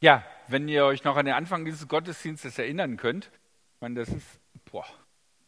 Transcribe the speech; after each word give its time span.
Ja, 0.00 0.22
wenn 0.48 0.68
ihr 0.68 0.84
euch 0.84 1.04
noch 1.04 1.16
an 1.16 1.24
den 1.24 1.34
Anfang 1.34 1.64
dieses 1.64 1.88
Gottesdienstes 1.88 2.58
erinnern 2.58 2.98
könnt, 2.98 3.30
ich 3.74 3.80
meine, 3.80 3.94
das 3.94 4.10
ist 4.10 4.40
boah, 4.70 4.84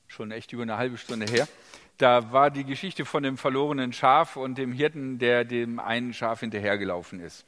schon 0.07 0.31
echt 0.31 0.53
über 0.55 0.63
eine 0.63 0.79
halbe 0.79 0.97
Stunde 0.97 1.27
her, 1.27 1.47
da 1.99 2.33
war 2.33 2.51
die 2.51 2.65
Geschichte 2.65 3.05
von 3.05 3.23
dem 3.23 3.37
verlorenen 3.37 3.93
Schaf 3.93 4.37
und 4.37 4.57
dem 4.57 4.73
Hirten, 4.73 5.19
der 5.19 5.45
dem 5.45 5.79
einen 5.79 6.15
Schaf 6.15 6.41
hinterhergelaufen 6.41 7.21
ist. 7.21 7.45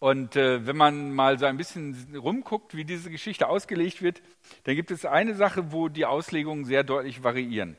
Und 0.00 0.34
äh, 0.34 0.66
wenn 0.66 0.76
man 0.76 1.12
mal 1.12 1.38
so 1.38 1.44
ein 1.46 1.58
bisschen 1.58 2.16
rumguckt, 2.16 2.74
wie 2.74 2.84
diese 2.84 3.10
Geschichte 3.10 3.48
ausgelegt 3.48 4.02
wird, 4.02 4.22
dann 4.64 4.74
gibt 4.74 4.90
es 4.90 5.04
eine 5.04 5.34
Sache, 5.34 5.72
wo 5.72 5.88
die 5.88 6.06
Auslegungen 6.06 6.64
sehr 6.64 6.82
deutlich 6.82 7.22
variieren. 7.22 7.76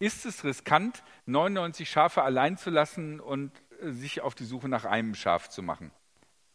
Ist 0.00 0.26
es 0.26 0.44
riskant, 0.44 1.02
99 1.26 1.88
Schafe 1.88 2.22
allein 2.22 2.58
zu 2.58 2.68
lassen 2.70 3.20
und 3.20 3.52
äh, 3.80 3.92
sich 3.92 4.20
auf 4.20 4.34
die 4.34 4.44
Suche 4.44 4.68
nach 4.68 4.84
einem 4.84 5.14
Schaf 5.14 5.48
zu 5.48 5.62
machen? 5.62 5.92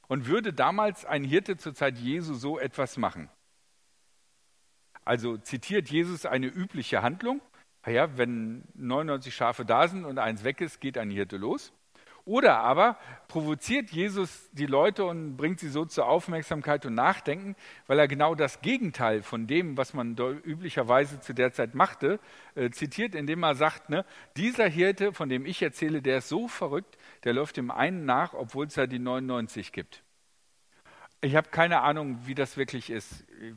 Und 0.09 0.25
würde 0.25 0.51
damals 0.51 1.05
ein 1.05 1.23
Hirte 1.23 1.55
zur 1.55 1.75
Zeit 1.75 1.99
Jesu 1.99 2.33
so 2.33 2.57
etwas 2.59 2.97
machen? 2.97 3.29
Also 5.05 5.37
zitiert 5.37 5.89
Jesus 5.89 6.25
eine 6.25 6.47
übliche 6.47 7.03
Handlung? 7.03 7.41
Ja, 7.85 8.17
wenn 8.17 8.67
99 8.73 9.33
Schafe 9.33 9.65
da 9.65 9.87
sind 9.87 10.05
und 10.05 10.17
eins 10.17 10.43
weg 10.43 10.61
ist, 10.61 10.81
geht 10.81 10.97
ein 10.97 11.11
Hirte 11.11 11.37
los. 11.37 11.71
Oder 12.25 12.57
aber 12.57 12.97
provoziert 13.27 13.91
Jesus 13.91 14.49
die 14.51 14.65
Leute 14.65 15.05
und 15.05 15.37
bringt 15.37 15.59
sie 15.59 15.69
so 15.69 15.85
zur 15.85 16.07
Aufmerksamkeit 16.07 16.85
und 16.85 16.95
Nachdenken, 16.95 17.55
weil 17.87 17.99
er 17.99 18.07
genau 18.07 18.35
das 18.35 18.61
Gegenteil 18.61 19.21
von 19.23 19.47
dem, 19.47 19.77
was 19.77 19.93
man 19.93 20.15
üblicherweise 20.17 21.19
zu 21.19 21.33
der 21.33 21.53
Zeit 21.53 21.75
machte, 21.75 22.19
äh, 22.55 22.69
zitiert, 22.71 23.15
indem 23.15 23.43
er 23.43 23.55
sagt, 23.55 23.89
ne, 23.89 24.05
dieser 24.37 24.67
Hirte, 24.67 25.13
von 25.13 25.29
dem 25.29 25.45
ich 25.45 25.61
erzähle, 25.61 26.01
der 26.01 26.19
ist 26.19 26.29
so 26.29 26.47
verrückt, 26.47 26.97
der 27.23 27.33
läuft 27.33 27.57
dem 27.57 27.71
einen 27.71 28.05
nach, 28.05 28.33
obwohl 28.33 28.67
es 28.67 28.75
ja 28.75 28.87
die 28.87 28.99
99 28.99 29.71
gibt. 29.71 30.03
Ich 31.21 31.35
habe 31.35 31.49
keine 31.49 31.81
Ahnung, 31.81 32.19
wie 32.25 32.35
das 32.35 32.57
wirklich 32.57 32.89
ist. 32.89 33.25
Ich 33.41 33.53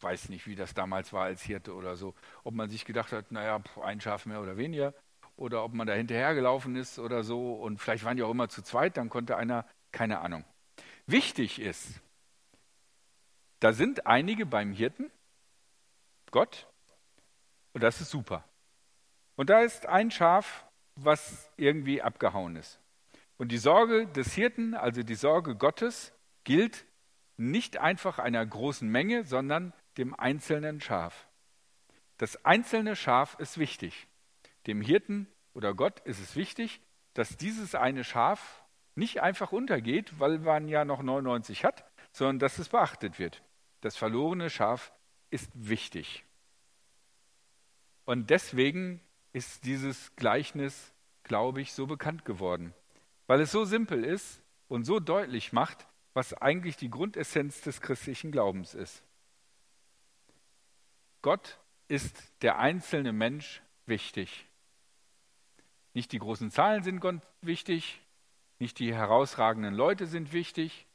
weiß 0.00 0.28
nicht, 0.28 0.46
wie 0.46 0.56
das 0.56 0.74
damals 0.74 1.12
war 1.12 1.24
als 1.24 1.42
Hirte 1.42 1.74
oder 1.74 1.96
so. 1.96 2.14
Ob 2.44 2.54
man 2.54 2.68
sich 2.68 2.84
gedacht 2.84 3.12
hat, 3.12 3.30
naja, 3.32 3.60
ein 3.82 4.00
Schaf 4.00 4.26
mehr 4.26 4.42
oder 4.42 4.56
weniger 4.56 4.92
oder 5.36 5.64
ob 5.64 5.74
man 5.74 5.86
da 5.86 5.92
hinterhergelaufen 5.94 6.76
ist 6.76 6.98
oder 6.98 7.22
so 7.22 7.54
und 7.54 7.78
vielleicht 7.78 8.04
waren 8.04 8.16
die 8.16 8.22
auch 8.22 8.30
immer 8.30 8.48
zu 8.48 8.62
zweit, 8.62 8.96
dann 8.96 9.08
konnte 9.08 9.36
einer, 9.36 9.66
keine 9.92 10.20
Ahnung. 10.20 10.44
Wichtig 11.06 11.60
ist, 11.60 12.00
da 13.60 13.72
sind 13.72 14.06
einige 14.06 14.46
beim 14.46 14.72
Hirten, 14.72 15.10
Gott, 16.30 16.66
und 17.72 17.82
das 17.82 18.00
ist 18.00 18.10
super. 18.10 18.44
Und 19.36 19.50
da 19.50 19.60
ist 19.60 19.86
ein 19.86 20.10
Schaf, 20.10 20.64
was 20.94 21.50
irgendwie 21.56 22.02
abgehauen 22.02 22.56
ist. 22.56 22.80
Und 23.36 23.52
die 23.52 23.58
Sorge 23.58 24.06
des 24.06 24.32
Hirten, 24.32 24.74
also 24.74 25.02
die 25.02 25.14
Sorge 25.14 25.56
Gottes, 25.56 26.12
gilt 26.44 26.86
nicht 27.36 27.76
einfach 27.76 28.18
einer 28.18 28.44
großen 28.44 28.88
Menge, 28.88 29.24
sondern 29.24 29.74
dem 29.98 30.14
einzelnen 30.18 30.80
Schaf. 30.80 31.28
Das 32.16 32.44
einzelne 32.46 32.96
Schaf 32.96 33.38
ist 33.38 33.58
wichtig. 33.58 34.08
Dem 34.66 34.80
Hirten 34.80 35.28
oder 35.54 35.74
Gott 35.74 36.00
ist 36.00 36.20
es 36.20 36.36
wichtig, 36.36 36.80
dass 37.14 37.36
dieses 37.36 37.74
eine 37.74 38.04
Schaf 38.04 38.64
nicht 38.94 39.22
einfach 39.22 39.52
untergeht, 39.52 40.18
weil 40.18 40.38
man 40.38 40.68
ja 40.68 40.84
noch 40.84 41.02
99 41.02 41.64
hat, 41.64 41.84
sondern 42.12 42.38
dass 42.38 42.58
es 42.58 42.70
beachtet 42.70 43.18
wird. 43.18 43.42
Das 43.80 43.96
verlorene 43.96 44.50
Schaf 44.50 44.92
ist 45.30 45.50
wichtig. 45.54 46.24
Und 48.04 48.30
deswegen 48.30 49.00
ist 49.32 49.64
dieses 49.64 50.14
Gleichnis, 50.16 50.92
glaube 51.24 51.60
ich, 51.60 51.72
so 51.72 51.86
bekannt 51.86 52.24
geworden, 52.24 52.72
weil 53.26 53.40
es 53.40 53.52
so 53.52 53.64
simpel 53.64 54.04
ist 54.04 54.42
und 54.68 54.84
so 54.84 55.00
deutlich 55.00 55.52
macht, 55.52 55.86
was 56.14 56.32
eigentlich 56.32 56.76
die 56.76 56.88
Grundessenz 56.88 57.60
des 57.60 57.80
christlichen 57.80 58.32
Glaubens 58.32 58.74
ist. 58.74 59.02
Gott 61.20 61.58
ist 61.88 62.16
der 62.42 62.58
einzelne 62.58 63.12
Mensch 63.12 63.60
wichtig. 63.84 64.45
Nicht 65.96 66.12
die 66.12 66.18
großen 66.18 66.50
Zahlen 66.50 66.82
sind 66.82 67.02
wichtig, 67.40 68.02
nicht 68.58 68.80
die 68.80 68.92
herausragenden 68.92 69.72
Leute 69.72 70.04
sind 70.04 70.34
wichtig, 70.34 70.86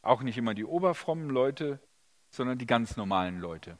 auch 0.00 0.22
nicht 0.22 0.38
immer 0.38 0.54
die 0.54 0.64
oberfrommen 0.64 1.28
Leute, 1.28 1.78
sondern 2.30 2.56
die 2.56 2.64
ganz 2.64 2.96
normalen 2.96 3.38
Leute. 3.38 3.76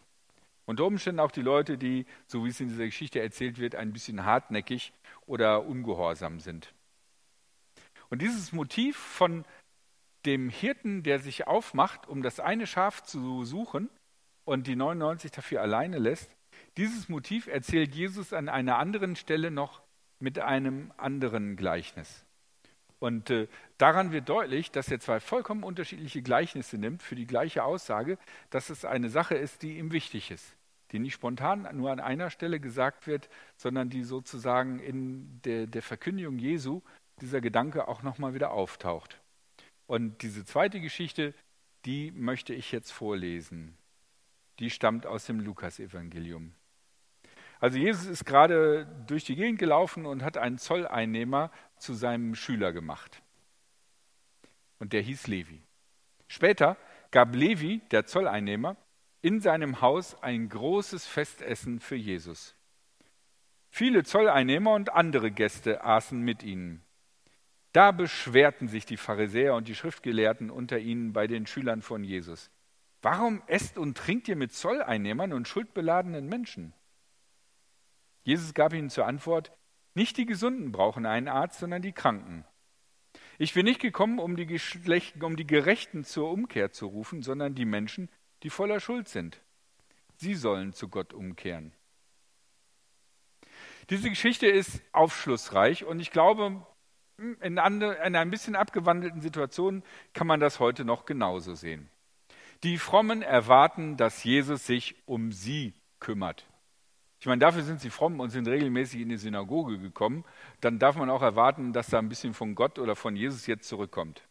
Unter 0.66 0.84
Umständen 0.84 1.20
auch 1.20 1.30
die 1.30 1.40
Leute, 1.40 1.78
die, 1.78 2.04
so 2.26 2.44
wie 2.44 2.50
es 2.50 2.60
in 2.60 2.68
dieser 2.68 2.84
Geschichte 2.84 3.20
erzählt 3.20 3.56
wird, 3.56 3.74
ein 3.74 3.94
bisschen 3.94 4.26
hartnäckig 4.26 4.92
oder 5.24 5.64
ungehorsam 5.64 6.40
sind. 6.40 6.74
Und 8.10 8.20
dieses 8.20 8.52
Motiv 8.52 8.98
von 8.98 9.46
dem 10.26 10.50
Hirten, 10.50 11.02
der 11.02 11.20
sich 11.20 11.46
aufmacht, 11.46 12.06
um 12.06 12.20
das 12.20 12.38
eine 12.38 12.66
Schaf 12.66 13.02
zu 13.02 13.46
suchen 13.46 13.88
und 14.44 14.66
die 14.66 14.76
99 14.76 15.30
dafür 15.30 15.62
alleine 15.62 15.96
lässt, 15.96 16.36
dieses 16.76 17.08
Motiv 17.08 17.46
erzählt 17.46 17.94
Jesus 17.94 18.34
an 18.34 18.50
einer 18.50 18.76
anderen 18.76 19.16
Stelle 19.16 19.50
noch 19.50 19.85
mit 20.18 20.38
einem 20.38 20.92
anderen 20.96 21.56
Gleichnis. 21.56 22.24
Und 22.98 23.30
äh, 23.30 23.46
daran 23.76 24.10
wird 24.12 24.28
deutlich, 24.28 24.70
dass 24.70 24.90
er 24.90 25.00
zwei 25.00 25.20
vollkommen 25.20 25.62
unterschiedliche 25.62 26.22
Gleichnisse 26.22 26.78
nimmt 26.78 27.02
für 27.02 27.14
die 27.14 27.26
gleiche 27.26 27.62
Aussage, 27.62 28.18
dass 28.50 28.70
es 28.70 28.84
eine 28.84 29.10
Sache 29.10 29.34
ist, 29.34 29.62
die 29.62 29.78
ihm 29.78 29.92
wichtig 29.92 30.30
ist, 30.30 30.56
die 30.92 30.98
nicht 30.98 31.14
spontan 31.14 31.68
nur 31.76 31.90
an 31.90 32.00
einer 32.00 32.30
Stelle 32.30 32.58
gesagt 32.58 33.06
wird, 33.06 33.28
sondern 33.56 33.90
die 33.90 34.02
sozusagen 34.02 34.78
in 34.78 35.40
der, 35.44 35.66
der 35.66 35.82
Verkündigung 35.82 36.38
Jesu 36.38 36.80
dieser 37.20 37.40
Gedanke 37.40 37.88
auch 37.88 38.02
nochmal 38.02 38.34
wieder 38.34 38.50
auftaucht. 38.50 39.20
Und 39.86 40.22
diese 40.22 40.44
zweite 40.44 40.80
Geschichte, 40.80 41.34
die 41.84 42.10
möchte 42.10 42.54
ich 42.54 42.72
jetzt 42.72 42.90
vorlesen. 42.92 43.76
Die 44.58 44.70
stammt 44.70 45.06
aus 45.06 45.26
dem 45.26 45.40
Lukasevangelium. 45.40 46.54
Also 47.60 47.78
Jesus 47.78 48.06
ist 48.06 48.24
gerade 48.24 48.86
durch 49.06 49.24
die 49.24 49.36
Gegend 49.36 49.58
gelaufen 49.58 50.06
und 50.06 50.22
hat 50.22 50.36
einen 50.36 50.58
Zolleinnehmer 50.58 51.50
zu 51.78 51.94
seinem 51.94 52.34
Schüler 52.34 52.72
gemacht. 52.72 53.22
Und 54.78 54.92
der 54.92 55.00
hieß 55.02 55.26
Levi. 55.26 55.62
Später 56.28 56.76
gab 57.10 57.34
Levi, 57.34 57.80
der 57.90 58.04
Zolleinnehmer, 58.04 58.76
in 59.22 59.40
seinem 59.40 59.80
Haus 59.80 60.22
ein 60.22 60.48
großes 60.48 61.06
Festessen 61.06 61.80
für 61.80 61.96
Jesus. 61.96 62.54
Viele 63.70 64.04
Zolleinnehmer 64.04 64.74
und 64.74 64.92
andere 64.92 65.30
Gäste 65.30 65.82
aßen 65.84 66.20
mit 66.20 66.42
ihnen. 66.42 66.82
Da 67.72 67.92
beschwerten 67.92 68.68
sich 68.68 68.86
die 68.86 68.96
Pharisäer 68.96 69.54
und 69.54 69.68
die 69.68 69.74
Schriftgelehrten 69.74 70.50
unter 70.50 70.78
ihnen 70.78 71.12
bei 71.12 71.26
den 71.26 71.46
Schülern 71.46 71.82
von 71.82 72.04
Jesus. 72.04 72.50
Warum 73.02 73.42
esst 73.46 73.76
und 73.76 73.96
trinkt 73.96 74.28
ihr 74.28 74.36
mit 74.36 74.52
Zolleinnehmern 74.52 75.32
und 75.32 75.46
schuldbeladenen 75.46 76.26
Menschen? 76.26 76.72
Jesus 78.26 78.54
gab 78.54 78.72
ihnen 78.72 78.90
zur 78.90 79.06
Antwort, 79.06 79.52
nicht 79.94 80.16
die 80.16 80.26
Gesunden 80.26 80.72
brauchen 80.72 81.06
einen 81.06 81.28
Arzt, 81.28 81.60
sondern 81.60 81.80
die 81.80 81.92
Kranken. 81.92 82.44
Ich 83.38 83.54
bin 83.54 83.64
nicht 83.64 83.80
gekommen, 83.80 84.18
um 84.18 84.34
die, 84.34 84.60
um 85.20 85.36
die 85.36 85.46
Gerechten 85.46 86.02
zur 86.02 86.32
Umkehr 86.32 86.72
zu 86.72 86.86
rufen, 86.86 87.22
sondern 87.22 87.54
die 87.54 87.64
Menschen, 87.64 88.10
die 88.42 88.50
voller 88.50 88.80
Schuld 88.80 89.06
sind. 89.06 89.40
Sie 90.16 90.34
sollen 90.34 90.72
zu 90.72 90.88
Gott 90.88 91.12
umkehren. 91.12 91.72
Diese 93.90 94.08
Geschichte 94.08 94.48
ist 94.48 94.82
aufschlussreich 94.90 95.84
und 95.84 96.00
ich 96.00 96.10
glaube, 96.10 96.66
in, 97.40 97.60
andere, 97.60 98.04
in 98.04 98.16
ein 98.16 98.30
bisschen 98.30 98.56
abgewandelten 98.56 99.20
Situationen 99.20 99.84
kann 100.14 100.26
man 100.26 100.40
das 100.40 100.58
heute 100.58 100.84
noch 100.84 101.06
genauso 101.06 101.54
sehen. 101.54 101.88
Die 102.64 102.76
Frommen 102.76 103.22
erwarten, 103.22 103.96
dass 103.96 104.24
Jesus 104.24 104.66
sich 104.66 104.96
um 105.06 105.30
sie 105.30 105.74
kümmert. 106.00 106.44
Ich 107.18 107.26
meine, 107.26 107.38
dafür 107.38 107.62
sind 107.62 107.80
sie 107.80 107.90
fromm 107.90 108.20
und 108.20 108.30
sind 108.30 108.46
regelmäßig 108.46 109.00
in 109.00 109.08
die 109.08 109.16
Synagoge 109.16 109.78
gekommen. 109.78 110.24
Dann 110.60 110.78
darf 110.78 110.96
man 110.96 111.10
auch 111.10 111.22
erwarten, 111.22 111.72
dass 111.72 111.88
da 111.88 111.98
ein 111.98 112.08
bisschen 112.08 112.34
von 112.34 112.54
Gott 112.54 112.78
oder 112.78 112.94
von 112.94 113.16
Jesus 113.16 113.46
jetzt 113.46 113.68
zurückkommt. 113.68 114.22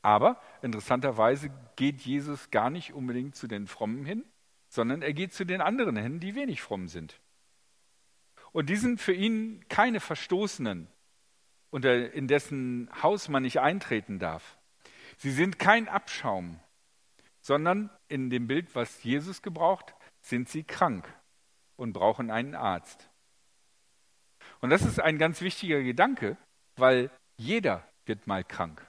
Aber 0.00 0.40
interessanterweise 0.62 1.50
geht 1.74 2.02
Jesus 2.02 2.50
gar 2.50 2.70
nicht 2.70 2.92
unbedingt 2.92 3.34
zu 3.34 3.48
den 3.48 3.66
Frommen 3.66 4.04
hin, 4.04 4.24
sondern 4.68 5.02
er 5.02 5.12
geht 5.12 5.32
zu 5.32 5.44
den 5.44 5.60
anderen 5.60 5.96
hin, 5.96 6.20
die 6.20 6.34
wenig 6.34 6.62
fromm 6.62 6.86
sind. 6.86 7.20
Und 8.52 8.70
die 8.70 8.76
sind 8.76 9.00
für 9.00 9.12
ihn 9.12 9.64
keine 9.68 10.00
Verstoßenen, 10.00 10.88
in 11.72 12.28
dessen 12.28 12.88
Haus 13.02 13.28
man 13.28 13.42
nicht 13.42 13.60
eintreten 13.60 14.18
darf. 14.18 14.56
Sie 15.16 15.32
sind 15.32 15.58
kein 15.58 15.88
Abschaum, 15.88 16.60
sondern 17.40 17.90
in 18.08 18.30
dem 18.30 18.46
Bild, 18.46 18.74
was 18.74 19.02
Jesus 19.02 19.42
gebraucht, 19.42 19.94
sind 20.20 20.48
sie 20.48 20.62
krank 20.62 21.12
und 21.78 21.92
brauchen 21.92 22.30
einen 22.30 22.54
Arzt. 22.54 23.08
Und 24.60 24.70
das 24.70 24.82
ist 24.82 25.00
ein 25.00 25.18
ganz 25.18 25.40
wichtiger 25.40 25.82
Gedanke, 25.82 26.36
weil 26.76 27.10
jeder 27.36 27.88
wird 28.04 28.26
mal 28.26 28.44
krank. 28.44 28.84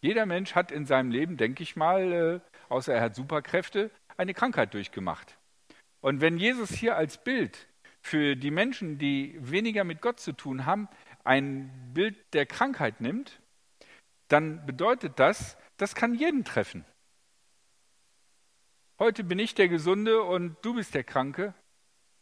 Jeder 0.00 0.26
Mensch 0.26 0.54
hat 0.54 0.72
in 0.72 0.86
seinem 0.86 1.10
Leben, 1.10 1.36
denke 1.36 1.62
ich 1.62 1.76
mal, 1.76 2.12
äh, 2.12 2.40
außer 2.68 2.94
er 2.94 3.02
hat 3.02 3.14
Superkräfte, 3.14 3.90
eine 4.16 4.34
Krankheit 4.34 4.72
durchgemacht. 4.72 5.36
Und 6.00 6.20
wenn 6.20 6.38
Jesus 6.38 6.70
hier 6.70 6.96
als 6.96 7.22
Bild 7.22 7.66
für 8.00 8.36
die 8.36 8.50
Menschen, 8.50 8.98
die 8.98 9.36
weniger 9.40 9.84
mit 9.84 10.00
Gott 10.00 10.20
zu 10.20 10.32
tun 10.32 10.64
haben, 10.64 10.88
ein 11.24 11.70
Bild 11.92 12.16
der 12.32 12.46
Krankheit 12.46 13.00
nimmt, 13.00 13.40
dann 14.28 14.64
bedeutet 14.64 15.18
das, 15.18 15.58
das 15.76 15.94
kann 15.94 16.14
jeden 16.14 16.44
treffen. 16.44 16.84
Heute 18.98 19.24
bin 19.24 19.38
ich 19.38 19.54
der 19.54 19.68
Gesunde 19.68 20.22
und 20.22 20.56
du 20.62 20.72
bist 20.72 20.94
der 20.94 21.04
Kranke. 21.04 21.52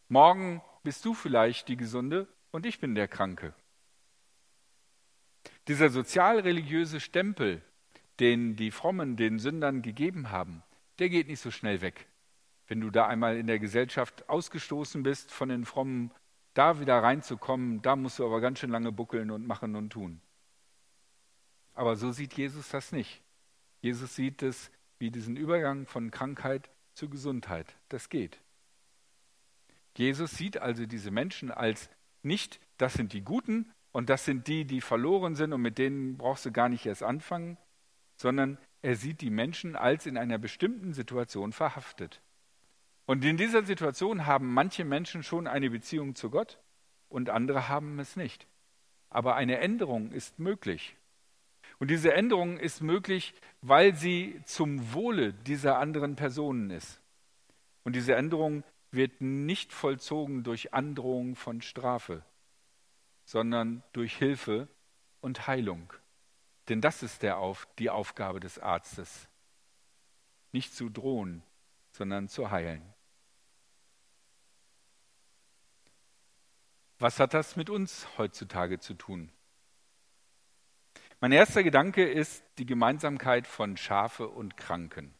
Morgen 0.09 0.61
bist 0.83 1.05
du 1.05 1.13
vielleicht 1.13 1.69
die 1.69 1.77
Gesunde 1.77 2.27
und 2.51 2.65
ich 2.65 2.81
bin 2.81 2.95
der 2.95 3.07
Kranke. 3.07 3.53
Dieser 5.69 5.89
sozial-religiöse 5.89 6.99
Stempel, 6.99 7.61
den 8.19 8.57
die 8.57 8.71
Frommen 8.71 9.15
den 9.15 9.39
Sündern 9.39 9.83
gegeben 9.83 10.31
haben, 10.31 10.63
der 10.99 11.07
geht 11.07 11.29
nicht 11.29 11.39
so 11.39 11.49
schnell 11.49 11.79
weg. 11.79 12.07
Wenn 12.67 12.81
du 12.81 12.89
da 12.89 13.07
einmal 13.07 13.37
in 13.37 13.47
der 13.47 13.59
Gesellschaft 13.59 14.27
ausgestoßen 14.27 15.01
bist 15.01 15.31
von 15.31 15.47
den 15.47 15.63
Frommen, 15.63 16.11
da 16.55 16.81
wieder 16.81 17.01
reinzukommen, 17.01 17.83
da 17.83 17.95
musst 17.95 18.19
du 18.19 18.25
aber 18.25 18.41
ganz 18.41 18.59
schön 18.59 18.69
lange 18.69 18.91
buckeln 18.91 19.31
und 19.31 19.47
machen 19.47 19.77
und 19.77 19.91
tun. 19.91 20.19
Aber 21.73 21.95
so 21.95 22.11
sieht 22.11 22.33
Jesus 22.33 22.67
das 22.67 22.91
nicht. 22.91 23.21
Jesus 23.79 24.13
sieht 24.13 24.43
es 24.43 24.71
wie 25.05 25.11
diesen 25.11 25.37
Übergang 25.37 25.85
von 25.85 26.09
Krankheit 26.09 26.71
zu 26.95 27.09
Gesundheit. 27.09 27.75
Das 27.89 28.09
geht. 28.09 28.39
Jesus 29.95 30.31
sieht 30.31 30.57
also 30.57 30.87
diese 30.87 31.11
Menschen 31.11 31.51
als 31.51 31.91
nicht, 32.23 32.59
das 32.79 32.95
sind 32.95 33.13
die 33.13 33.21
Guten 33.21 33.71
und 33.91 34.09
das 34.09 34.25
sind 34.25 34.47
die, 34.47 34.65
die 34.65 34.81
verloren 34.81 35.35
sind 35.35 35.53
und 35.53 35.61
mit 35.61 35.77
denen 35.77 36.17
brauchst 36.17 36.43
du 36.47 36.51
gar 36.51 36.69
nicht 36.69 36.87
erst 36.87 37.03
anfangen, 37.03 37.59
sondern 38.17 38.57
er 38.81 38.95
sieht 38.95 39.21
die 39.21 39.29
Menschen 39.29 39.75
als 39.75 40.07
in 40.07 40.17
einer 40.17 40.39
bestimmten 40.39 40.95
Situation 40.95 41.53
verhaftet. 41.53 42.19
Und 43.05 43.23
in 43.23 43.37
dieser 43.37 43.63
Situation 43.63 44.25
haben 44.25 44.51
manche 44.51 44.85
Menschen 44.85 45.21
schon 45.21 45.45
eine 45.45 45.69
Beziehung 45.69 46.15
zu 46.15 46.31
Gott 46.31 46.57
und 47.09 47.29
andere 47.29 47.69
haben 47.69 47.99
es 47.99 48.15
nicht. 48.15 48.47
Aber 49.11 49.35
eine 49.35 49.59
Änderung 49.59 50.11
ist 50.11 50.39
möglich. 50.39 50.97
Und 51.79 51.89
diese 51.89 52.13
Änderung 52.13 52.57
ist 52.57 52.81
möglich, 52.81 53.33
weil 53.61 53.95
sie 53.95 54.41
zum 54.45 54.93
Wohle 54.93 55.33
dieser 55.33 55.77
anderen 55.77 56.15
Personen 56.15 56.69
ist. 56.69 57.01
Und 57.83 57.95
diese 57.95 58.15
Änderung 58.15 58.63
wird 58.91 59.21
nicht 59.21 59.73
vollzogen 59.73 60.43
durch 60.43 60.73
Androhung 60.73 61.35
von 61.35 61.61
Strafe, 61.61 62.23
sondern 63.25 63.83
durch 63.93 64.17
Hilfe 64.17 64.67
und 65.21 65.47
Heilung. 65.47 65.91
Denn 66.69 66.81
das 66.81 67.03
ist 67.03 67.23
Auf, 67.25 67.67
die 67.77 67.89
Aufgabe 67.89 68.39
des 68.39 68.57
Arztes. 68.57 69.27
Nicht 70.51 70.73
zu 70.73 70.89
drohen, 70.89 71.43
sondern 71.91 72.27
zu 72.27 72.49
heilen. 72.49 72.81
Was 76.97 77.19
hat 77.19 77.33
das 77.33 77.55
mit 77.55 77.69
uns 77.69 78.07
heutzutage 78.17 78.79
zu 78.79 78.93
tun? 78.93 79.31
Mein 81.21 81.31
erster 81.31 81.63
Gedanke 81.63 82.05
ist 82.05 82.43
die 82.57 82.65
Gemeinsamkeit 82.65 83.47
von 83.47 83.77
Schafe 83.77 84.27
und 84.27 84.57
Kranken. 84.57 85.13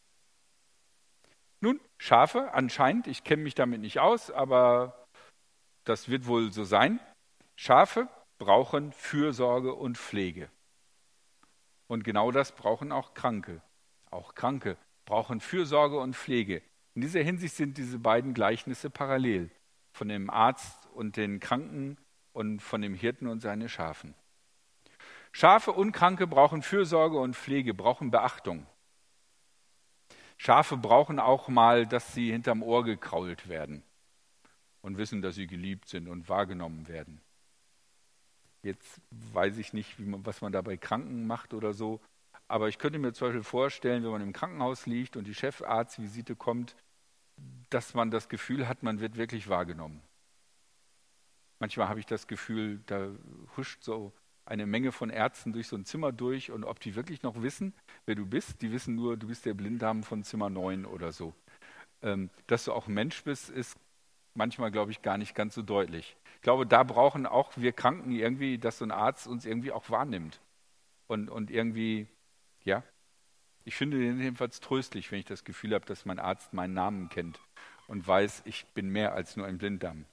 Nun, 1.60 1.80
Schafe 1.98 2.52
anscheinend, 2.52 3.06
ich 3.06 3.24
kenne 3.24 3.42
mich 3.42 3.54
damit 3.54 3.80
nicht 3.80 3.98
aus, 3.98 4.30
aber 4.30 5.06
das 5.84 6.08
wird 6.08 6.26
wohl 6.26 6.52
so 6.52 6.64
sein. 6.64 7.00
Schafe 7.56 8.08
brauchen 8.38 8.92
Fürsorge 8.92 9.74
und 9.74 9.96
Pflege. 9.96 10.50
Und 11.86 12.04
genau 12.04 12.30
das 12.30 12.52
brauchen 12.52 12.92
auch 12.92 13.14
Kranke. 13.14 13.62
Auch 14.10 14.34
Kranke 14.34 14.76
brauchen 15.06 15.40
Fürsorge 15.40 15.98
und 15.98 16.14
Pflege. 16.14 16.62
In 16.94 17.00
dieser 17.00 17.22
Hinsicht 17.22 17.54
sind 17.54 17.78
diese 17.78 17.98
beiden 17.98 18.34
Gleichnisse 18.34 18.90
parallel, 18.90 19.50
von 19.92 20.08
dem 20.08 20.28
Arzt 20.28 20.86
und 20.94 21.16
den 21.16 21.40
Kranken 21.40 21.96
und 22.32 22.60
von 22.60 22.82
dem 22.82 22.94
Hirten 22.94 23.28
und 23.28 23.40
seine 23.40 23.68
Schafen. 23.68 24.14
Schafe 25.36 25.72
und 25.72 25.92
Kranke 25.92 26.26
brauchen 26.26 26.62
Fürsorge 26.62 27.18
und 27.18 27.36
Pflege, 27.36 27.74
brauchen 27.74 28.10
Beachtung. 28.10 28.66
Schafe 30.38 30.78
brauchen 30.78 31.20
auch 31.20 31.48
mal, 31.48 31.86
dass 31.86 32.14
sie 32.14 32.32
hinterm 32.32 32.62
Ohr 32.62 32.84
gekrault 32.84 33.46
werden 33.46 33.82
und 34.80 34.96
wissen, 34.96 35.20
dass 35.20 35.34
sie 35.34 35.46
geliebt 35.46 35.88
sind 35.88 36.08
und 36.08 36.30
wahrgenommen 36.30 36.88
werden. 36.88 37.20
Jetzt 38.62 39.02
weiß 39.10 39.58
ich 39.58 39.74
nicht, 39.74 39.98
man, 39.98 40.24
was 40.24 40.40
man 40.40 40.52
da 40.52 40.62
bei 40.62 40.78
Kranken 40.78 41.26
macht 41.26 41.52
oder 41.52 41.74
so, 41.74 42.00
aber 42.48 42.68
ich 42.68 42.78
könnte 42.78 42.98
mir 42.98 43.12
zum 43.12 43.28
Beispiel 43.28 43.44
vorstellen, 43.44 44.04
wenn 44.04 44.12
man 44.12 44.22
im 44.22 44.32
Krankenhaus 44.32 44.86
liegt 44.86 45.18
und 45.18 45.24
die 45.24 45.34
Chefarztvisite 45.34 46.34
kommt, 46.34 46.76
dass 47.68 47.92
man 47.92 48.10
das 48.10 48.30
Gefühl 48.30 48.68
hat, 48.68 48.82
man 48.82 49.00
wird 49.00 49.18
wirklich 49.18 49.50
wahrgenommen. 49.50 50.00
Manchmal 51.58 51.90
habe 51.90 52.00
ich 52.00 52.06
das 52.06 52.26
Gefühl, 52.26 52.80
da 52.86 53.10
huscht 53.58 53.82
so 53.82 54.14
eine 54.46 54.66
Menge 54.66 54.92
von 54.92 55.10
Ärzten 55.10 55.52
durch 55.52 55.68
so 55.68 55.76
ein 55.76 55.84
Zimmer 55.84 56.12
durch 56.12 56.50
und 56.50 56.64
ob 56.64 56.80
die 56.80 56.94
wirklich 56.94 57.22
noch 57.22 57.42
wissen, 57.42 57.74
wer 58.06 58.14
du 58.14 58.24
bist, 58.24 58.62
die 58.62 58.72
wissen 58.72 58.94
nur, 58.94 59.16
du 59.16 59.26
bist 59.26 59.44
der 59.44 59.54
Blinddarm 59.54 60.02
von 60.02 60.22
Zimmer 60.22 60.48
9 60.48 60.86
oder 60.86 61.12
so. 61.12 61.34
Ähm, 62.02 62.30
dass 62.46 62.64
du 62.64 62.72
auch 62.72 62.86
Mensch 62.86 63.24
bist, 63.24 63.50
ist 63.50 63.76
manchmal, 64.34 64.70
glaube 64.70 64.92
ich, 64.92 65.02
gar 65.02 65.18
nicht 65.18 65.34
ganz 65.34 65.54
so 65.54 65.62
deutlich. 65.62 66.16
Ich 66.36 66.42
glaube, 66.42 66.66
da 66.66 66.84
brauchen 66.84 67.26
auch 67.26 67.52
wir 67.56 67.72
Kranken 67.72 68.12
irgendwie, 68.12 68.58
dass 68.58 68.78
so 68.78 68.84
ein 68.84 68.92
Arzt 68.92 69.26
uns 69.26 69.44
irgendwie 69.44 69.72
auch 69.72 69.90
wahrnimmt. 69.90 70.40
Und, 71.08 71.28
und 71.28 71.50
irgendwie, 71.50 72.06
ja, 72.64 72.82
ich 73.64 73.74
finde 73.74 73.98
den 73.98 74.20
jedenfalls 74.20 74.60
tröstlich, 74.60 75.10
wenn 75.10 75.18
ich 75.18 75.24
das 75.24 75.44
Gefühl 75.44 75.74
habe, 75.74 75.86
dass 75.86 76.04
mein 76.04 76.20
Arzt 76.20 76.52
meinen 76.52 76.74
Namen 76.74 77.08
kennt 77.08 77.40
und 77.88 78.06
weiß, 78.06 78.42
ich 78.44 78.66
bin 78.74 78.90
mehr 78.90 79.12
als 79.14 79.36
nur 79.36 79.46
ein 79.46 79.58
Blinddarm. 79.58 80.04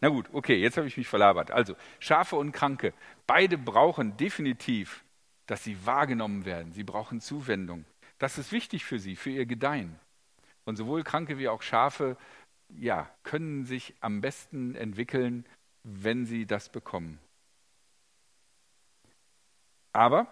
Na 0.00 0.08
gut, 0.08 0.28
okay, 0.32 0.56
jetzt 0.56 0.76
habe 0.76 0.86
ich 0.86 0.96
mich 0.96 1.08
verlabert. 1.08 1.50
Also, 1.50 1.74
Schafe 1.98 2.36
und 2.36 2.52
Kranke, 2.52 2.92
beide 3.26 3.58
brauchen 3.58 4.16
definitiv, 4.16 5.04
dass 5.46 5.64
sie 5.64 5.84
wahrgenommen 5.86 6.44
werden. 6.44 6.72
Sie 6.72 6.84
brauchen 6.84 7.20
Zuwendung. 7.20 7.84
Das 8.18 8.38
ist 8.38 8.52
wichtig 8.52 8.84
für 8.84 8.98
sie, 8.98 9.16
für 9.16 9.30
ihr 9.30 9.46
Gedeihen. 9.46 9.98
Und 10.64 10.76
sowohl 10.76 11.02
Kranke 11.02 11.38
wie 11.38 11.48
auch 11.48 11.62
Schafe, 11.62 12.16
ja, 12.68 13.08
können 13.22 13.64
sich 13.64 13.94
am 14.00 14.20
besten 14.20 14.74
entwickeln, 14.74 15.46
wenn 15.82 16.26
sie 16.26 16.46
das 16.46 16.68
bekommen. 16.68 17.18
Aber 19.92 20.26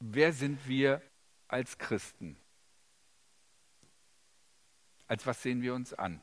wer 0.00 0.32
sind 0.32 0.68
wir 0.68 1.00
als 1.48 1.78
Christen? 1.78 2.36
Als 5.06 5.26
was 5.26 5.42
sehen 5.42 5.62
wir 5.62 5.74
uns 5.74 5.94
an? 5.94 6.20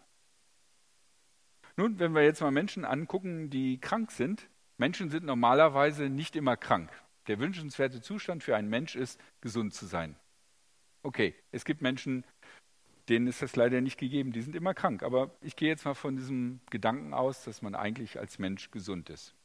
Nun, 1.77 1.99
wenn 1.99 2.15
wir 2.15 2.23
jetzt 2.23 2.41
mal 2.41 2.51
Menschen 2.51 2.85
angucken, 2.85 3.49
die 3.49 3.79
krank 3.79 4.11
sind, 4.11 4.47
Menschen 4.77 5.09
sind 5.09 5.25
normalerweise 5.25 6.09
nicht 6.09 6.35
immer 6.35 6.55
krank. 6.55 6.89
Der 7.27 7.39
wünschenswerte 7.39 8.01
Zustand 8.01 8.43
für 8.43 8.55
einen 8.55 8.69
Mensch 8.69 8.95
ist, 8.95 9.19
gesund 9.41 9.73
zu 9.73 9.85
sein. 9.85 10.15
Okay, 11.03 11.35
es 11.51 11.65
gibt 11.65 11.81
Menschen, 11.81 12.23
denen 13.09 13.27
ist 13.27 13.41
das 13.41 13.55
leider 13.55 13.81
nicht 13.81 13.97
gegeben, 13.97 14.31
die 14.31 14.41
sind 14.41 14.55
immer 14.55 14.73
krank. 14.73 15.03
Aber 15.03 15.31
ich 15.41 15.55
gehe 15.55 15.69
jetzt 15.69 15.85
mal 15.85 15.95
von 15.95 16.15
diesem 16.15 16.61
Gedanken 16.69 17.13
aus, 17.13 17.43
dass 17.43 17.61
man 17.61 17.75
eigentlich 17.75 18.19
als 18.19 18.39
Mensch 18.39 18.71
gesund 18.71 19.09
ist. 19.09 19.35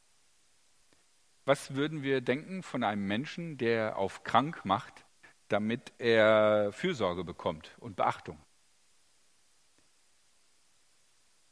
Was 1.45 1.75
würden 1.75 2.03
wir 2.03 2.21
denken 2.21 2.63
von 2.63 2.83
einem 2.83 3.07
Menschen, 3.07 3.57
der 3.57 3.97
auf 3.97 4.23
krank 4.23 4.63
macht, 4.63 5.05
damit 5.49 5.91
er 5.97 6.71
Fürsorge 6.71 7.23
bekommt 7.23 7.75
und 7.79 7.95
Beachtung? 7.95 8.37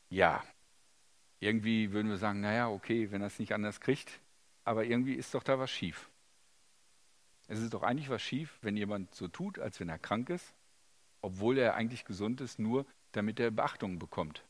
Ja, 0.09 0.43
irgendwie 1.39 1.91
würden 1.91 2.09
wir 2.09 2.17
sagen, 2.17 2.41
naja, 2.41 2.69
okay, 2.69 3.11
wenn 3.11 3.21
er 3.21 3.27
es 3.27 3.39
nicht 3.39 3.53
anders 3.53 3.79
kriegt, 3.79 4.19
aber 4.63 4.85
irgendwie 4.85 5.13
ist 5.13 5.33
doch 5.33 5.43
da 5.43 5.57
was 5.57 5.71
schief. 5.71 6.09
Es 7.47 7.59
ist 7.59 7.73
doch 7.73 7.83
eigentlich 7.83 8.09
was 8.09 8.21
schief, 8.21 8.59
wenn 8.61 8.77
jemand 8.77 9.15
so 9.15 9.27
tut, 9.27 9.57
als 9.57 9.79
wenn 9.79 9.89
er 9.89 9.97
krank 9.97 10.29
ist, 10.29 10.53
obwohl 11.21 11.57
er 11.57 11.75
eigentlich 11.75 12.05
gesund 12.05 12.41
ist, 12.41 12.59
nur 12.59 12.85
damit 13.11 13.39
er 13.39 13.51
Beachtung 13.51 13.97
bekommt. 13.97 14.43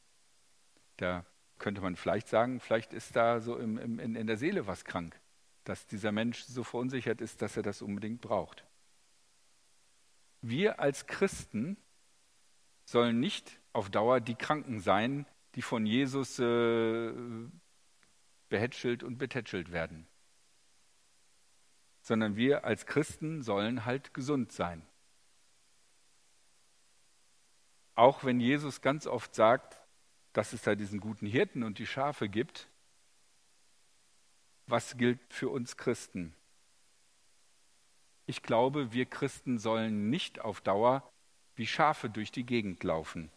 Da 0.98 1.26
könnte 1.60 1.82
man 1.82 1.96
vielleicht 1.96 2.28
sagen, 2.28 2.60
vielleicht 2.60 2.94
ist 2.94 3.16
da 3.16 3.40
so 3.40 3.58
im, 3.58 3.78
im, 3.78 4.00
in, 4.00 4.16
in 4.16 4.28
der 4.28 4.38
Seele 4.38 4.68
was 4.68 4.84
krank, 4.84 5.20
dass 5.64 5.88
dieser 5.88 6.12
Mensch 6.12 6.42
so 6.44 6.64
verunsichert 6.64 7.22
ist, 7.22 7.42
dass 7.42 7.56
er 7.56 7.64
das 7.64 7.82
unbedingt 7.82 8.22
braucht. 8.22 8.66
Wir 10.42 10.80
als 10.80 11.06
Christen 11.06 11.78
sollen 12.86 13.20
nicht 13.20 13.60
auf 13.72 13.90
Dauer 13.90 14.20
die 14.20 14.36
Kranken 14.36 14.80
sein, 14.80 15.26
die 15.56 15.62
von 15.62 15.86
Jesus 15.86 16.40
äh, 16.40 17.12
behätschelt 18.50 19.04
und 19.04 19.18
betätschelt 19.18 19.72
werden. 19.72 20.08
Sondern 22.02 22.36
wir 22.36 22.66
als 22.66 22.86
Christen 22.86 23.42
sollen 23.42 23.86
halt 23.86 24.14
gesund 24.14 24.52
sein. 24.52 24.82
Auch 27.96 28.24
wenn 28.24 28.40
Jesus 28.40 28.82
ganz 28.82 29.08
oft 29.08 29.36
sagt, 29.36 29.82
dass 30.34 30.54
es 30.54 30.62
da 30.62 30.76
diesen 30.76 31.00
guten 31.00 31.26
Hirten 31.26 31.64
und 31.64 31.80
die 31.80 31.88
Schafe 31.88 32.30
gibt, 32.30 32.70
was 34.68 34.98
gilt 34.98 35.20
für 35.34 35.50
uns 35.50 35.78
Christen? 35.78 36.34
Ich 38.26 38.44
glaube, 38.44 38.94
wir 38.94 39.08
Christen 39.08 39.58
sollen 39.58 40.10
nicht 40.10 40.40
auf 40.40 40.62
Dauer 40.62 41.12
wie 41.56 41.66
Schafe 41.66 42.10
durch 42.10 42.32
die 42.32 42.46
Gegend 42.46 42.84
laufen. 42.84 43.32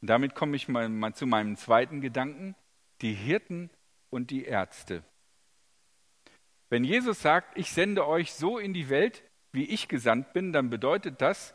Und 0.00 0.08
damit 0.08 0.34
komme 0.34 0.56
ich 0.56 0.68
mal, 0.68 0.88
mal 0.88 1.14
zu 1.14 1.26
meinem 1.26 1.56
zweiten 1.56 2.00
Gedanken, 2.00 2.54
die 3.02 3.12
Hirten 3.12 3.70
und 4.10 4.30
die 4.30 4.44
Ärzte. 4.44 5.02
Wenn 6.68 6.84
Jesus 6.84 7.20
sagt, 7.20 7.58
ich 7.58 7.72
sende 7.72 8.06
euch 8.06 8.32
so 8.32 8.58
in 8.58 8.72
die 8.72 8.88
Welt, 8.88 9.22
wie 9.52 9.64
ich 9.64 9.88
gesandt 9.88 10.32
bin, 10.32 10.52
dann 10.52 10.70
bedeutet 10.70 11.20
das, 11.20 11.54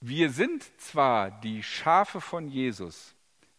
wir 0.00 0.30
sind 0.30 0.62
zwar 0.80 1.30
die 1.40 1.62
Schafe 1.62 2.20
von 2.20 2.48
Jesus, 2.48 3.14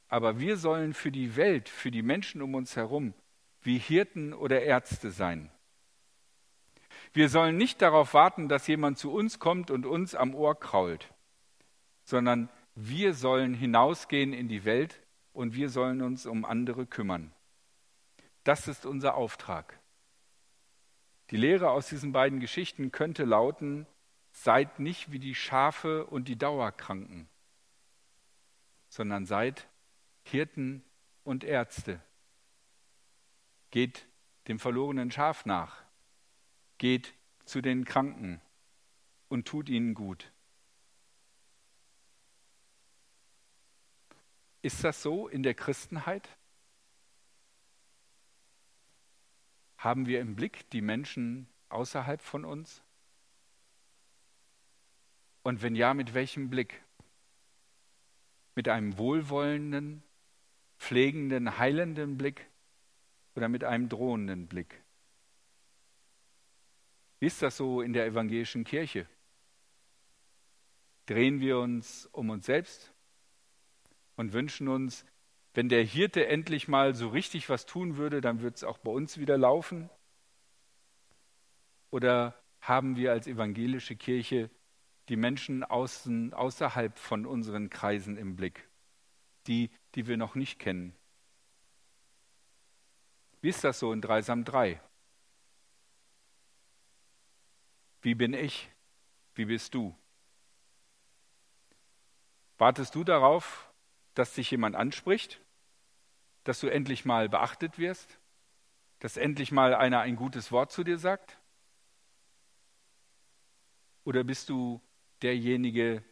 aber 0.08 0.40
wir 0.40 0.58
sollen 0.58 0.94
für 0.94 1.12
die 1.12 1.36
Welt, 1.36 1.68
für 1.68 1.92
die 1.92 2.04
Menschen 2.04 2.42
um 2.42 2.56
uns 2.56 2.76
herum, 2.76 3.14
wie 3.62 3.78
Hirten 3.78 4.34
oder 4.34 4.62
Ärzte 4.62 5.12
sein. 5.12 5.52
Wir 7.14 7.30
sollen 7.30 7.58
nicht 7.58 7.82
darauf 7.82 8.14
warten, 8.14 8.48
dass 8.48 8.68
jemand 8.68 8.98
zu 8.98 9.12
uns 9.12 9.40
kommt 9.40 9.72
und 9.72 9.86
uns 9.86 10.16
am 10.16 10.36
Ohr 10.36 10.58
krault, 10.58 11.14
sondern 12.04 12.50
wir 12.80 13.16
sollen 13.16 13.56
hinausgehen 13.56 14.34
in 14.34 14.48
die 14.48 14.64
Welt 14.64 15.02
und 15.34 15.56
wir 15.56 15.70
sollen 15.70 16.04
uns 16.04 16.28
um 16.28 16.46
andere 16.46 16.86
kümmern. 16.86 17.34
Das 18.44 18.68
ist 18.68 18.86
unser 18.86 19.16
Auftrag. 19.16 19.80
Die 21.32 21.38
Lehre 21.38 21.72
aus 21.72 21.90
diesen 21.90 22.12
beiden 22.12 22.40
Geschichten 22.40 22.92
könnte 22.92 23.26
lauten, 23.26 23.88
seid 24.32 24.78
nicht 24.78 25.12
wie 25.12 25.18
die 25.18 25.34
Schafe 25.34 26.06
und 26.06 26.28
die 26.28 26.38
Dauerkranken, 26.38 27.28
sondern 28.90 29.26
seid 29.26 29.68
Hirten 30.22 30.84
und 31.24 31.44
Ärzte. 31.44 32.00
Geht 33.72 34.08
dem 34.48 34.60
verlorenen 34.60 35.10
Schaf 35.10 35.48
nach, 35.48 35.84
geht 36.78 37.16
zu 37.44 37.62
den 37.62 37.86
Kranken 37.86 38.40
und 39.30 39.48
tut 39.48 39.68
ihnen 39.68 39.96
gut. 39.96 40.32
Ist 44.68 44.84
das 44.84 45.02
so 45.02 45.30
in 45.30 45.44
der 45.44 45.54
Christenheit? 45.54 46.28
Haben 49.78 50.08
wir 50.08 50.20
im 50.20 50.36
Blick 50.36 50.70
die 50.72 50.82
Menschen 50.82 51.48
außerhalb 51.70 52.22
von 52.22 52.44
uns? 52.44 52.84
Und 55.42 55.62
wenn 55.62 55.74
ja, 55.74 55.94
mit 55.94 56.14
welchem 56.14 56.50
Blick? 56.50 56.84
Mit 58.56 58.68
einem 58.68 58.98
wohlwollenden, 58.98 60.04
pflegenden, 60.78 61.58
heilenden 61.58 62.18
Blick 62.18 62.46
oder 63.36 63.48
mit 63.48 63.64
einem 63.64 63.88
drohenden 63.88 64.48
Blick? 64.48 64.84
Wie 67.22 67.28
ist 67.28 67.42
das 67.42 67.56
so 67.56 67.80
in 67.80 67.94
der 67.94 68.06
evangelischen 68.06 68.66
Kirche? 68.66 69.08
Drehen 71.06 71.40
wir 71.40 71.58
uns 71.58 72.06
um 72.08 72.30
uns 72.30 72.46
selbst 72.46 72.92
und 74.18 74.34
wünschen 74.34 74.68
uns, 74.68 75.06
wenn 75.54 75.70
der 75.70 75.84
Hirte 75.84 76.28
endlich 76.28 76.68
mal 76.68 76.94
so 76.94 77.08
richtig 77.08 77.50
was 77.50 77.66
tun 77.66 77.98
würde, 77.98 78.20
dann 78.20 78.42
würde 78.42 78.56
es 78.56 78.64
auch 78.64 78.78
bei 78.78 78.92
uns 78.92 79.18
wieder 79.18 79.38
laufen? 79.38 79.90
Oder 81.90 82.36
haben 82.60 82.98
wir 82.98 83.12
als 83.12 83.28
evangelische 83.28 83.96
Kirche 83.96 84.50
die 85.08 85.16
Menschen 85.16 85.64
außen, 85.64 86.34
außerhalb 86.34 87.00
von 87.00 87.26
unseren 87.26 87.70
Kreisen 87.70 88.18
im 88.18 88.36
Blick? 88.36 88.68
Die, 89.48 89.70
die 89.96 90.08
wir 90.08 90.18
noch 90.18 90.36
nicht 90.36 90.60
kennen? 90.60 90.94
Wie 93.42 93.50
ist 93.50 93.64
das 93.64 93.80
so 93.80 93.94
in 93.94 94.02
Dreisam 94.02 94.44
3? 94.44 94.82
Wie 98.02 98.16
bin 98.16 98.34
ich? 98.34 98.70
Wie 99.36 99.46
bist 99.46 99.74
du? 99.74 99.96
Wartest 102.58 102.96
du 102.96 103.04
darauf, 103.04 103.67
dass 104.18 104.34
dich 104.34 104.52
jemand 104.52 104.76
anspricht? 104.76 105.42
dass 106.48 106.62
du 106.62 106.70
endlich 106.70 107.04
mal 107.04 107.28
beachtet 107.28 107.78
wirst? 107.78 108.20
Dass 109.00 109.18
endlich 109.18 109.52
mal 109.52 109.76
einer 109.76 110.00
ein 110.00 110.16
gutes 110.16 110.52
Wort 110.52 110.72
zu 110.72 110.86
dir 110.86 110.98
sagt? 110.98 111.38
Oder 114.06 114.24
bist 114.24 114.48
du 114.48 114.82
derjenige, 115.22 116.04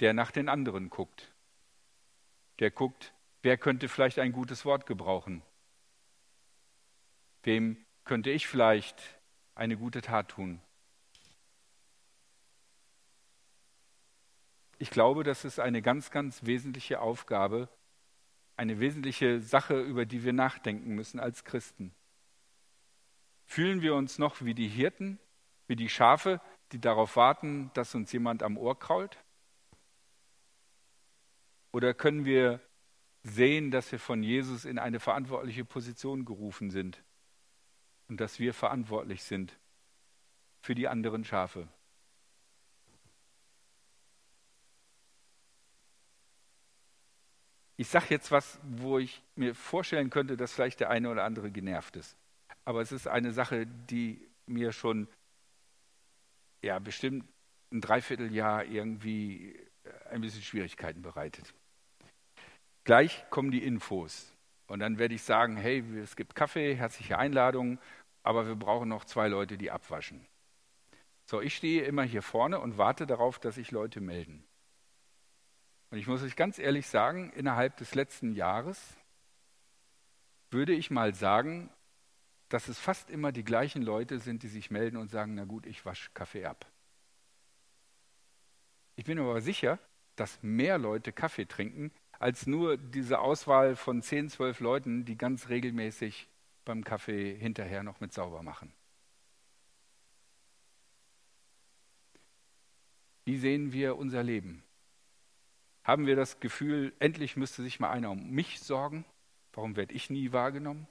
der 0.00 0.14
nach 0.14 0.30
den 0.30 0.48
anderen 0.48 0.88
guckt? 0.88 1.30
Der 2.60 2.70
guckt, 2.70 3.12
wer 3.42 3.58
könnte 3.58 3.88
vielleicht 3.90 4.18
ein 4.18 4.32
gutes 4.32 4.64
Wort 4.64 4.86
gebrauchen? 4.86 5.42
Wem 7.42 7.84
könnte 8.04 8.30
ich 8.30 8.46
vielleicht 8.46 9.20
eine 9.54 9.76
gute 9.76 10.00
Tat 10.00 10.30
tun? 10.30 10.62
Ich 14.82 14.90
glaube, 14.90 15.22
das 15.22 15.44
ist 15.44 15.60
eine 15.60 15.80
ganz, 15.80 16.10
ganz 16.10 16.44
wesentliche 16.44 17.00
Aufgabe 17.00 17.68
eine 18.56 18.80
wesentliche 18.80 19.40
Sache, 19.40 19.80
über 19.80 20.06
die 20.06 20.24
wir 20.24 20.32
nachdenken 20.32 20.94
müssen 20.94 21.20
als 21.20 21.44
Christen. 21.44 21.94
Fühlen 23.44 23.80
wir 23.80 23.94
uns 23.94 24.18
noch 24.18 24.42
wie 24.42 24.54
die 24.54 24.66
Hirten, 24.68 25.20
wie 25.68 25.76
die 25.76 25.88
Schafe, 25.88 26.40
die 26.72 26.80
darauf 26.80 27.16
warten, 27.16 27.70
dass 27.74 27.94
uns 27.94 28.10
jemand 28.12 28.42
am 28.42 28.56
Ohr 28.56 28.78
krault? 28.78 29.18
Oder 31.70 31.94
können 31.94 32.24
wir 32.24 32.60
sehen, 33.22 33.70
dass 33.70 33.90
wir 33.92 34.00
von 34.00 34.22
Jesus 34.24 34.64
in 34.64 34.78
eine 34.78 35.00
verantwortliche 35.00 35.64
Position 35.64 36.24
gerufen 36.24 36.70
sind 36.70 37.02
und 38.08 38.20
dass 38.20 38.40
wir 38.40 38.52
verantwortlich 38.52 39.22
sind 39.22 39.56
für 40.60 40.74
die 40.74 40.88
anderen 40.88 41.24
Schafe? 41.24 41.68
Ich 47.82 47.88
sage 47.88 48.06
jetzt 48.10 48.30
was, 48.30 48.60
wo 48.62 49.00
ich 49.00 49.20
mir 49.34 49.56
vorstellen 49.56 50.08
könnte, 50.08 50.36
dass 50.36 50.52
vielleicht 50.52 50.78
der 50.78 50.90
eine 50.90 51.10
oder 51.10 51.24
andere 51.24 51.50
genervt 51.50 51.96
ist. 51.96 52.16
Aber 52.64 52.80
es 52.80 52.92
ist 52.92 53.08
eine 53.08 53.32
Sache, 53.32 53.66
die 53.66 54.24
mir 54.46 54.70
schon 54.70 55.08
ja 56.62 56.78
bestimmt 56.78 57.24
ein 57.72 57.80
Dreivierteljahr 57.80 58.66
irgendwie 58.66 59.56
äh, 59.82 60.10
ein 60.10 60.20
bisschen 60.20 60.42
Schwierigkeiten 60.42 61.02
bereitet. 61.02 61.52
Gleich 62.84 63.24
kommen 63.30 63.50
die 63.50 63.64
Infos 63.64 64.32
und 64.68 64.78
dann 64.78 64.98
werde 64.98 65.16
ich 65.16 65.24
sagen, 65.24 65.56
hey, 65.56 65.82
es 65.98 66.14
gibt 66.14 66.36
Kaffee, 66.36 66.76
herzliche 66.76 67.18
Einladung, 67.18 67.80
aber 68.22 68.46
wir 68.46 68.54
brauchen 68.54 68.88
noch 68.88 69.06
zwei 69.06 69.26
Leute, 69.26 69.58
die 69.58 69.72
abwaschen. 69.72 70.24
So, 71.28 71.40
ich 71.40 71.56
stehe 71.56 71.82
immer 71.82 72.04
hier 72.04 72.22
vorne 72.22 72.60
und 72.60 72.78
warte 72.78 73.08
darauf, 73.08 73.40
dass 73.40 73.56
sich 73.56 73.72
Leute 73.72 74.00
melden. 74.00 74.44
Und 75.92 75.98
ich 75.98 76.06
muss 76.06 76.22
euch 76.22 76.36
ganz 76.36 76.58
ehrlich 76.58 76.86
sagen, 76.86 77.30
innerhalb 77.34 77.76
des 77.76 77.94
letzten 77.94 78.32
Jahres 78.32 78.96
würde 80.50 80.72
ich 80.72 80.90
mal 80.90 81.14
sagen, 81.14 81.68
dass 82.48 82.68
es 82.68 82.78
fast 82.78 83.10
immer 83.10 83.30
die 83.30 83.44
gleichen 83.44 83.82
Leute 83.82 84.18
sind, 84.18 84.42
die 84.42 84.48
sich 84.48 84.70
melden 84.70 84.96
und 84.96 85.10
sagen, 85.10 85.34
na 85.34 85.44
gut, 85.44 85.66
ich 85.66 85.84
wasche 85.84 86.10
Kaffee 86.14 86.46
ab. 86.46 86.64
Ich 88.96 89.04
bin 89.04 89.18
aber 89.18 89.42
sicher, 89.42 89.78
dass 90.16 90.42
mehr 90.42 90.78
Leute 90.78 91.12
Kaffee 91.12 91.44
trinken, 91.44 91.92
als 92.18 92.46
nur 92.46 92.78
diese 92.78 93.18
Auswahl 93.18 93.76
von 93.76 94.00
10, 94.00 94.30
12 94.30 94.60
Leuten, 94.60 95.04
die 95.04 95.18
ganz 95.18 95.50
regelmäßig 95.50 96.26
beim 96.64 96.84
Kaffee 96.84 97.34
hinterher 97.34 97.82
noch 97.82 98.00
mit 98.00 98.14
sauber 98.14 98.42
machen. 98.42 98.72
Wie 103.26 103.36
sehen 103.36 103.74
wir 103.74 103.98
unser 103.98 104.22
Leben? 104.22 104.64
Haben 105.84 106.06
wir 106.06 106.16
das 106.16 106.38
Gefühl, 106.40 106.92
endlich 107.00 107.36
müsste 107.36 107.62
sich 107.62 107.80
mal 107.80 107.90
einer 107.90 108.10
um 108.10 108.30
mich 108.30 108.60
sorgen? 108.60 109.04
Warum 109.52 109.76
werde 109.76 109.94
ich 109.94 110.10
nie 110.10 110.32
wahrgenommen? 110.32 110.86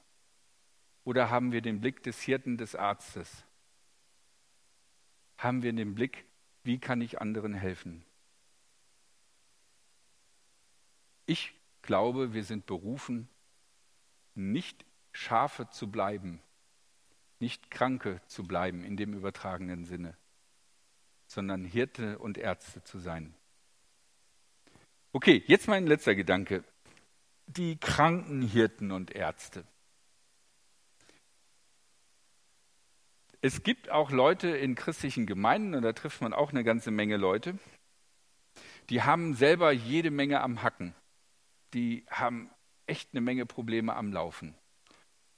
Oder 1.03 1.29
haben 1.29 1.51
wir 1.51 1.61
den 1.61 1.81
Blick 1.81 2.03
des 2.03 2.21
Hirten, 2.21 2.57
des 2.57 2.75
Arztes? 2.75 3.45
Haben 5.37 5.63
wir 5.63 5.73
den 5.73 5.95
Blick, 5.95 6.25
wie 6.63 6.77
kann 6.77 7.01
ich 7.01 7.21
anderen 7.21 7.53
helfen? 7.53 8.05
Ich 11.25 11.53
glaube, 11.81 12.33
wir 12.33 12.43
sind 12.43 12.65
berufen, 12.65 13.29
nicht 14.35 14.85
Schafe 15.13 15.69
zu 15.69 15.89
bleiben, 15.89 16.41
nicht 17.39 17.71
Kranke 17.71 18.21
zu 18.27 18.43
bleiben 18.43 18.83
in 18.83 18.97
dem 18.97 19.13
übertragenen 19.13 19.85
Sinne, 19.85 20.15
sondern 21.25 21.65
Hirte 21.65 22.19
und 22.19 22.37
Ärzte 22.37 22.83
zu 22.83 22.99
sein. 22.99 23.33
Okay, 25.13 25.43
jetzt 25.47 25.67
mein 25.67 25.87
letzter 25.87 26.15
Gedanke. 26.15 26.63
Die 27.47 27.77
Krankenhirten 27.77 28.91
und 28.91 29.11
Ärzte. 29.11 29.65
Es 33.41 33.63
gibt 33.63 33.89
auch 33.89 34.11
Leute 34.11 34.49
in 34.49 34.75
christlichen 34.75 35.25
Gemeinden, 35.25 35.75
und 35.75 35.81
da 35.81 35.91
trifft 35.91 36.21
man 36.21 36.33
auch 36.33 36.51
eine 36.51 36.63
ganze 36.63 36.91
Menge 36.91 37.17
Leute, 37.17 37.57
die 38.89 39.01
haben 39.01 39.33
selber 39.33 39.71
jede 39.71 40.11
Menge 40.11 40.41
am 40.41 40.63
Hacken. 40.63 40.93
Die 41.73 42.05
haben 42.09 42.49
echt 42.85 43.09
eine 43.11 43.21
Menge 43.21 43.45
Probleme 43.45 43.95
am 43.95 44.13
Laufen. 44.13 44.55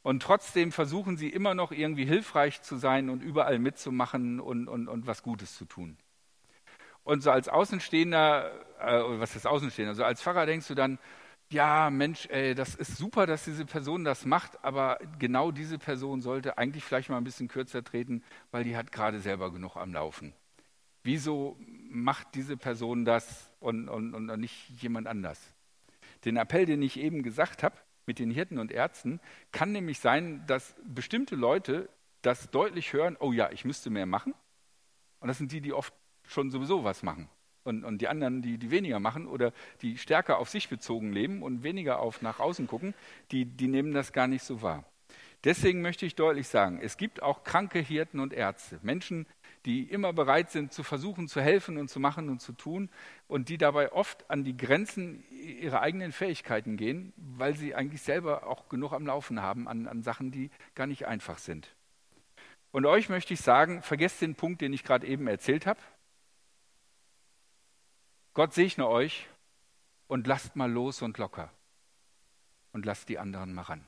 Und 0.03 0.22
trotzdem 0.22 0.72
versuchen 0.72 1.18
sie 1.18 1.30
immer 1.30 1.56
noch 1.56 1.72
irgendwie 1.72 2.06
hilfreich 2.06 2.62
zu 2.62 2.75
sein 2.75 3.10
und 3.10 3.24
überall 3.24 3.58
mitzumachen 3.58 4.39
und, 4.39 4.68
und, 4.68 4.88
und 4.88 5.08
was 5.08 5.24
Gutes 5.24 5.56
zu 5.56 5.65
tun. 5.65 5.98
Und 7.03 7.22
so 7.22 7.31
als 7.31 7.50
Außenstehender, 7.50 8.51
äh, 8.79 9.19
was 9.19 9.36
ist 9.36 9.45
Außenstehender, 9.45 9.95
so 9.95 10.03
als 10.03 10.22
Pfarrer 10.22 10.45
denkst 10.45 10.67
du 10.67 10.75
dann, 10.75 11.00
ja, 11.50 11.89
Mensch, 11.89 12.27
ey, 12.29 12.55
das 12.55 12.74
ist 12.74 12.98
super, 12.98 13.27
dass 13.27 13.45
diese 13.45 13.65
Person 13.65 14.03
das 14.03 14.25
macht, 14.25 14.63
aber 14.63 14.98
genau 15.19 15.51
diese 15.51 15.77
Person 15.77 16.22
sollte 16.22 16.57
eigentlich 16.57 16.83
vielleicht 16.83 17.10
mal 17.10 17.17
ein 17.17 17.24
bisschen 17.24 17.48
kürzer 17.48 17.83
treten, 17.83 18.24
weil 18.51 18.63
die 18.63 18.75
hat 18.75 18.91
gerade 18.91 19.19
selber 19.19 19.51
genug 19.51 19.75
am 19.75 19.93
Laufen. 19.93 20.33
Wieso 21.03 21.57
macht 21.89 22.33
diese 22.33 22.57
Person 22.57 23.05
das 23.05 23.51
und, 23.60 23.89
und, 23.89 24.15
und 24.15 24.39
nicht 24.39 24.69
jemand 24.81 25.05
anders? 25.05 25.39
Den 26.25 26.38
Appell, 26.38 26.65
den 26.65 26.81
ich 26.81 26.98
eben 26.98 27.22
gesagt 27.22 27.62
habe, 27.62 27.75
mit 28.05 28.19
den 28.19 28.31
Hirten 28.31 28.57
und 28.57 28.72
Ärzten, 28.72 29.19
kann 29.51 29.72
nämlich 29.72 30.00
sein, 30.00 30.43
dass 30.48 30.75
bestimmte 30.83 31.36
Leute 31.36 31.89
das 32.22 32.50
deutlich 32.51 32.93
hören, 32.93 33.17
oh 33.19 33.31
ja, 33.31 33.51
ich 33.51 33.65
müsste 33.65 33.89
mehr 33.89 34.05
machen. 34.05 34.33
Und 35.19 35.27
das 35.27 35.38
sind 35.38 35.51
die, 35.51 35.62
die 35.62 35.74
oft 35.74 35.93
schon 36.27 36.51
sowieso 36.51 36.84
was 36.84 37.03
machen. 37.03 37.30
Und, 37.63 37.86
und 37.86 38.00
die 38.00 38.08
anderen, 38.10 38.42
die, 38.42 38.58
die 38.58 38.72
weniger 38.72 39.00
machen 39.00 39.25
oder 39.25 39.53
die 39.82 39.98
stärker 39.98 40.38
auf 40.38 40.50
sich 40.50 40.68
bezogen 40.68 41.13
leben 41.13 41.42
und 41.42 41.63
weniger 41.63 42.00
auf 42.00 42.22
nach 42.22 42.39
außen 42.39 42.68
gucken, 42.68 42.94
die, 43.32 43.46
die 43.46 43.68
nehmen 43.68 43.94
das 43.94 44.12
gar 44.12 44.27
nicht 44.27 44.44
so 44.44 44.62
wahr. 44.62 44.84
Deswegen 45.44 45.82
möchte 45.82 46.06
ich 46.06 46.15
deutlich 46.15 46.48
sagen, 46.48 46.80
es 46.82 46.98
gibt 46.98 47.22
auch 47.22 47.44
kranke 47.44 47.80
Hirten 47.80 48.20
und 48.20 48.34
Ärzte, 48.34 48.80
Menschen, 48.82 49.25
die 49.65 49.84
immer 49.84 50.12
bereit 50.13 50.51
sind 50.51 50.74
zu 50.74 50.84
versuchen, 50.84 51.27
zu 51.27 51.42
helfen 51.42 51.77
und 51.77 51.89
zu 51.89 52.00
machen 52.00 52.30
und 52.30 52.42
zu 52.42 52.53
tun 52.53 52.89
und 53.27 53.50
die 53.50 53.58
dabei 53.58 53.92
oft 53.92 54.30
an 54.30 54.44
die 54.44 54.58
Grenzen 54.58 55.24
ihrer 55.32 55.82
eigenen 55.82 56.12
Fähigkeiten 56.12 56.75
gehen, 56.75 57.13
weil 57.15 57.56
sie 57.56 57.75
eigentlich 57.75 58.01
selber 58.01 58.48
auch 58.48 58.68
genug 58.68 58.94
am 58.94 59.06
Laufen 59.06 59.42
haben 59.42 59.68
an, 59.68 59.88
an 59.88 60.03
Sachen, 60.03 60.32
die 60.32 60.50
gar 60.75 60.88
nicht 60.88 61.08
einfach 61.08 61.38
sind. 61.38 61.75
Und 62.72 62.86
euch 62.86 63.08
möchte 63.08 63.34
ich 63.34 63.42
sagen, 63.42 63.82
vergesst 63.82 64.22
den 64.22 64.36
Punkt, 64.36 64.62
den 64.62 64.74
ich 64.74 64.84
gerade 64.84 65.06
eben 65.08 65.27
erzählt 65.27 65.65
habe. 65.65 65.80
Gott 68.33 68.53
segne 68.53 68.87
euch 68.87 69.27
und 70.07 70.25
lasst 70.25 70.55
mal 70.55 70.71
los 70.71 71.01
und 71.01 71.17
locker 71.19 71.51
und 72.71 72.85
lasst 72.85 73.09
die 73.09 73.19
anderen 73.19 73.53
mal 73.53 73.63
ran. 73.63 73.85